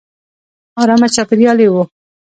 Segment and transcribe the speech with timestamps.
[0.81, 1.75] ارامه چاپېریال یې و.